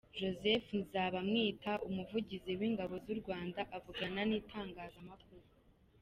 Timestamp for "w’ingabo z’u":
2.59-3.15